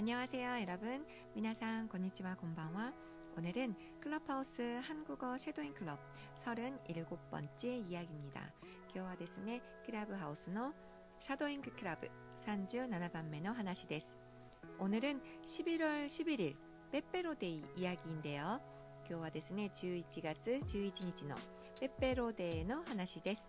[0.00, 1.06] 안녕하세요, 여러분.
[1.34, 2.92] 미나상 고니치와 곤방와.
[3.36, 5.98] 오늘은 클럽하우스 한국어 섀도잉 클럽
[6.44, 8.52] 37번째 이야기입니다.
[8.92, 10.72] 교화 데스네 클라브 하우스노
[11.18, 12.00] 샤도잉 클럽
[12.36, 14.12] 산주 나나반메노 하나시 데스.
[14.78, 16.56] 오늘은 11월 11일
[16.90, 18.60] 빼빼로데이 이야기인데요.
[19.06, 21.34] 교화 데스네 11月 11日の
[21.80, 23.48] 빼빼로데이의 話です。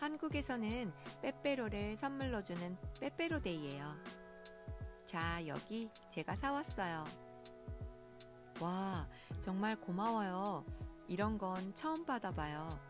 [0.00, 3.94] 한국에서는 빼빼로를 선물로 주는 빼빼로데이예요.
[5.04, 7.04] 자, 여기 제가 사왔어요.
[8.60, 9.06] 와,
[9.42, 10.64] 정말 고마워요.
[11.06, 12.80] 이런 건 처음 받아봐요.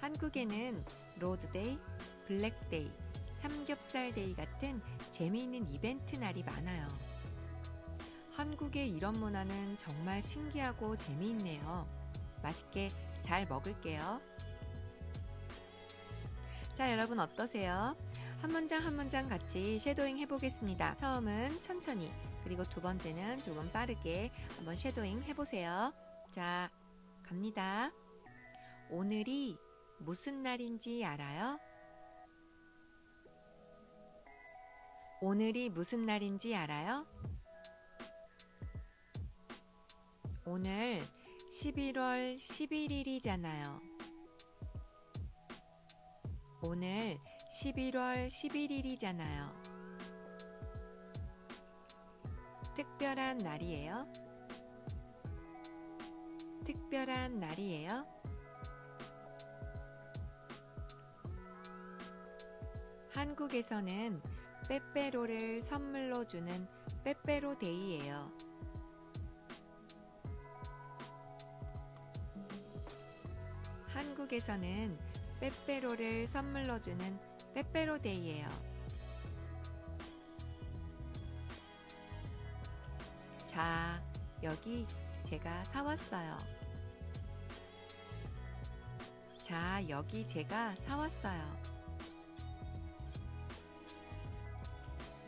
[0.00, 0.82] 한국에는
[1.20, 1.78] 로즈데이,
[2.26, 2.90] 블랙데이,
[3.40, 6.88] 삼겹살데이 같은 재미있는 이벤트 날이 많아요.
[8.32, 11.86] 한국의 이런 문화는 정말 신기하고 재미있네요.
[12.42, 12.90] 맛있게
[13.22, 14.20] 잘 먹을게요.
[16.74, 17.96] 자, 여러분 어떠세요?
[18.42, 20.96] 한 문장 한 문장 같이 shadowing 해보겠습니다.
[20.96, 25.94] 처음은 천천히, 그리고 두 번째는 조금 빠르게 한번 shadowing 해보세요.
[26.32, 26.68] 자,
[27.22, 27.92] 갑니다.
[28.90, 29.56] 오늘이
[29.98, 31.60] 무슨 날인지 알아요?
[35.20, 37.06] 오늘이 무슨 날인지 알아요?
[40.44, 41.00] 오늘
[41.52, 43.93] 11월 11일이잖아요.
[46.66, 47.18] 오늘
[47.50, 49.52] 11월 11일이잖아요.
[52.74, 54.10] 특별한 날이에요.
[56.64, 58.06] 특별한 날이에요.
[63.10, 64.22] 한국에서는
[64.66, 66.66] 빼빼로를 선물로 주는
[67.04, 68.32] 빼빼로 데이예요.
[73.88, 75.13] 한국에서는
[75.44, 77.20] 빼빼로를 선물로 주는
[77.52, 78.48] 빼빼로데이예요.
[83.44, 84.02] 자,
[84.42, 84.86] 여기
[85.24, 86.38] 제가 사왔어요.
[89.42, 91.42] 자, 여기 제가 사왔어요.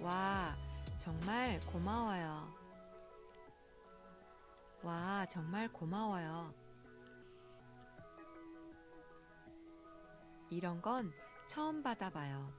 [0.00, 0.56] 와,
[0.96, 2.54] 정말 고마워요.
[4.82, 6.65] 와, 정말 고마워요.
[10.50, 11.12] 이런 건
[11.46, 12.52] 처음 받아봐요.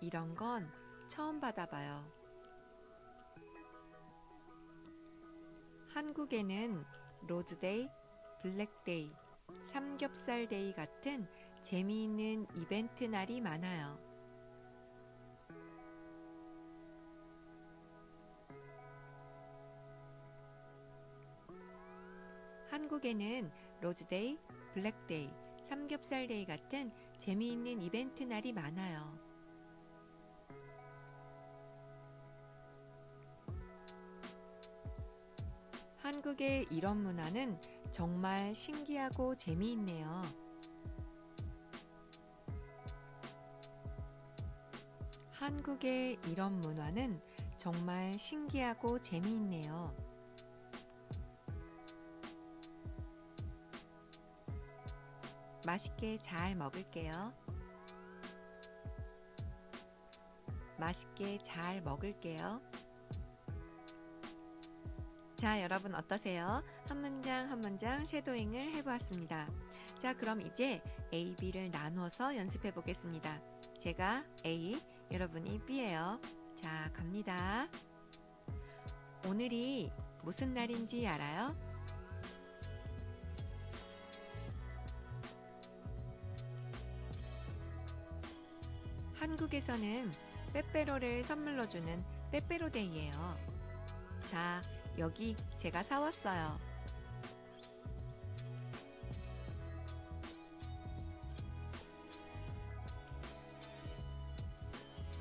[0.00, 0.70] 이런 건
[1.08, 2.04] 처음 받아봐요.
[5.88, 6.84] 한국에는
[7.28, 7.88] 로즈데이,
[8.42, 9.12] 블랙데이,
[9.62, 11.26] 삼겹살데이 같은
[11.62, 14.03] 재미있는 이벤트 날이 많아요.
[23.04, 23.50] 한국에는
[23.82, 24.38] 로즈데이,
[24.72, 29.18] 블랙데이, 삼겹살데이 같은 재미있는 이벤트 날이 많아요.
[35.98, 37.60] 한국의 이런 문화는
[37.92, 40.22] 정말 신기하고 재미있네요.
[45.32, 47.20] 한국의 이런 문화는
[47.58, 50.03] 정말 신기하고 재미있네요.
[55.64, 57.32] 맛있게 잘 먹을게요.
[60.78, 62.60] 맛있게 잘 먹을게요.
[65.36, 66.62] 자, 여러분 어떠세요?
[66.88, 69.48] 한 문장 한 문장 쉐도잉을 해보았습니다.
[69.98, 70.82] 자, 그럼 이제
[71.12, 73.40] A, B를 나눠서 연습해 보겠습니다.
[73.78, 74.80] 제가 A,
[75.10, 76.20] 여러분이 B예요.
[76.56, 77.68] 자, 갑니다.
[79.26, 79.90] 오늘이
[80.22, 81.54] 무슨 날인지 알아요?
[89.64, 90.12] 한국에서는
[90.52, 93.36] 빼빼로를 선물로 주는 빼빼로데이예요.
[94.24, 94.62] 자,
[94.98, 96.58] 여기 제가 사왔어요.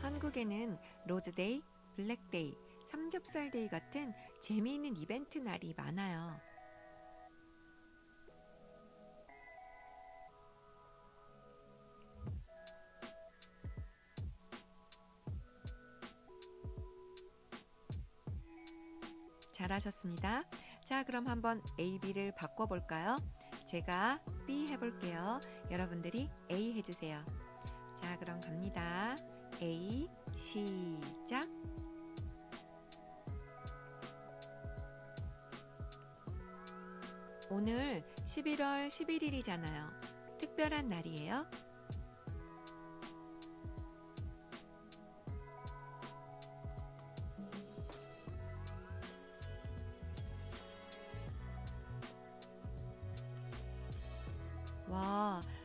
[0.02, 1.64] 한국에는 로즈데이,
[1.96, 2.56] 블랙데이,
[2.92, 6.40] 삼겹살데이 같은 재미있는 이벤트 날이 많아요.
[19.64, 20.44] 잘하셨습니다.
[20.84, 23.18] 자, 그럼 한번 A, B를 바꿔볼까요?
[23.66, 25.40] 제가 B 해볼게요.
[25.72, 27.24] 여러분들이 A 해주세요.
[28.02, 29.16] 자, 그럼 갑니다.
[29.62, 31.48] A, 시작.
[37.50, 40.40] 오늘 11월 11일이잖아요.
[40.40, 41.46] 특별한 날이에요.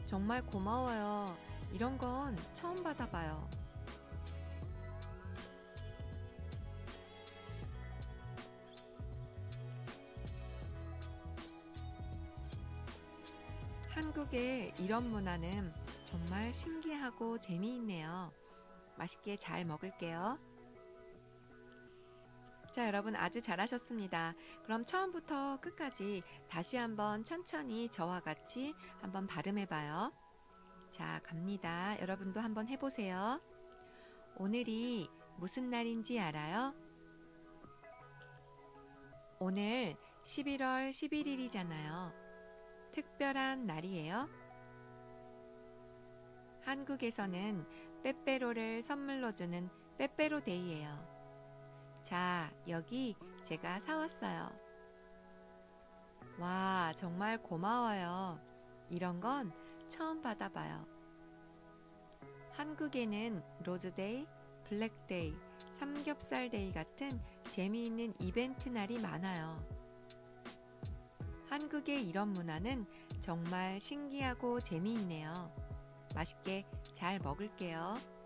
[0.08, 1.36] 정말 고마워요.
[1.70, 3.46] 이런 건 처음 받아봐요.
[13.90, 15.74] 한국의 이런 문화는
[16.06, 18.32] 정말 신기하고 재미있네요.
[18.96, 20.38] 맛있게 잘 먹을게요.
[22.78, 24.34] 자, 여러분 아주 잘하셨습니다.
[24.62, 30.12] 그럼 처음부터 끝까지 다시 한번 천천히 저와 같이 한번 발음해 봐요.
[30.92, 32.00] 자, 갑니다.
[32.00, 33.40] 여러분도 한번 해보세요.
[34.36, 36.72] 오늘이 무슨 날인지 알아요?
[39.40, 42.12] 오늘 11월 11일이잖아요.
[42.92, 44.28] 특별한 날이에요.
[46.62, 47.66] 한국에서는
[48.04, 51.17] 빼빼로를 선물로 주는 빼빼로 데이예요.
[52.08, 54.50] 자, 여기 제가 사왔어요.
[56.38, 58.40] 와, 정말 고마워요.
[58.88, 59.52] 이런 건
[59.88, 60.86] 처음 받아봐요.
[62.52, 64.26] 한국에는 로즈데이,
[64.64, 65.36] 블랙데이,
[65.72, 67.20] 삼겹살데이 같은
[67.50, 69.62] 재미있는 이벤트 날이 많아요.
[71.50, 72.86] 한국의 이런 문화는
[73.20, 75.52] 정말 신기하고 재미있네요.
[76.14, 76.64] 맛있게
[76.94, 78.17] 잘 먹을게요.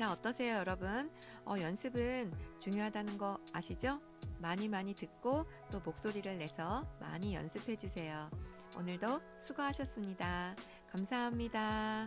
[0.00, 1.10] 자, 어떠세요, 여러분?
[1.44, 4.00] 어, 연습은 중요하다는 거 아시죠?
[4.38, 8.30] 많이 많이 듣고 또 목소리를 내서 많이 연습해 주세요.
[8.78, 10.56] 오늘도 수고하셨습니다.
[10.90, 12.06] 감사합니다.